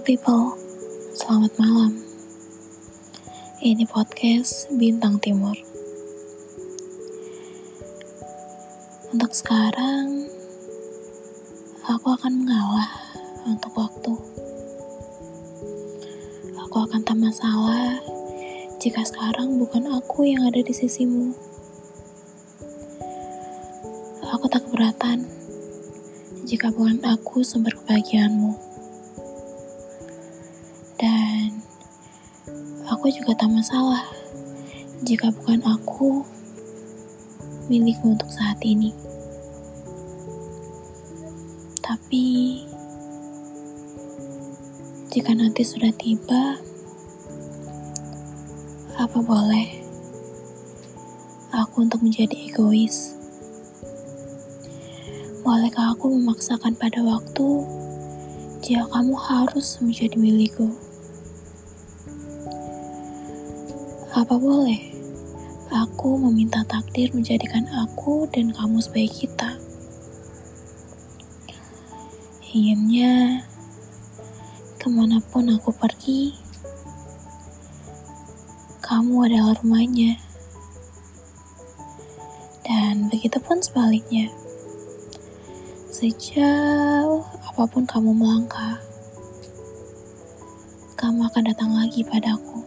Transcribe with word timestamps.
people, 0.00 0.56
selamat 1.12 1.52
malam. 1.60 1.92
Ini 3.60 3.84
podcast 3.84 4.72
Bintang 4.72 5.20
Timur. 5.20 5.52
Untuk 9.12 9.28
sekarang, 9.36 10.24
aku 11.84 12.06
akan 12.16 12.32
mengalah 12.32 12.88
untuk 13.44 13.76
waktu. 13.76 14.12
Aku 16.64 16.76
akan 16.80 17.04
tak 17.04 17.20
masalah 17.20 18.00
jika 18.80 19.04
sekarang 19.04 19.60
bukan 19.60 19.84
aku 19.92 20.24
yang 20.24 20.48
ada 20.48 20.64
di 20.64 20.72
sisimu. 20.72 21.36
Aku 24.32 24.48
tak 24.48 24.64
keberatan 24.64 25.28
jika 26.48 26.72
bukan 26.72 27.04
aku 27.04 27.44
sumber 27.44 27.76
kebahagiaanmu. 27.76 28.69
Aku 32.88 33.12
juga 33.12 33.36
tak 33.36 33.52
masalah 33.52 34.06
jika 35.04 35.28
bukan 35.32 35.60
aku 35.64 36.24
milikmu 37.68 38.16
untuk 38.16 38.30
saat 38.32 38.56
ini. 38.64 38.92
Tapi 41.80 42.26
jika 45.10 45.32
nanti 45.34 45.62
sudah 45.66 45.90
tiba, 45.96 46.58
apa 48.98 49.18
boleh 49.20 49.68
aku 51.50 51.82
untuk 51.84 52.02
menjadi 52.04 52.36
egois? 52.46 53.14
Bolehkah 55.40 55.96
aku 55.96 56.12
memaksakan 56.12 56.76
pada 56.76 57.00
waktu 57.02 57.48
jika 58.60 58.84
kamu 58.92 59.16
harus 59.16 59.80
menjadi 59.80 60.14
milikku? 60.20 60.89
Apa 64.10 64.34
boleh 64.34 64.90
aku 65.70 66.18
meminta 66.18 66.66
takdir 66.66 67.14
menjadikan 67.14 67.62
aku 67.70 68.26
dan 68.26 68.50
kamu 68.50 68.82
sebagai 68.82 69.22
kita? 69.22 69.54
Inginnya 72.50 73.46
ke 74.82 74.90
mana 74.90 75.22
pun 75.22 75.46
aku 75.54 75.70
pergi, 75.70 76.34
kamu 78.82 79.30
adalah 79.30 79.54
rumahnya. 79.62 80.18
Dan 82.66 83.06
begitu 83.14 83.38
pun 83.38 83.62
sebaliknya. 83.62 84.26
Sejauh 85.86 87.22
apa 87.46 87.62
pun 87.70 87.86
kamu 87.86 88.10
melangkah, 88.10 88.82
kamu 90.98 91.30
akan 91.30 91.42
datang 91.46 91.70
lagi 91.78 92.02
padaku. 92.02 92.59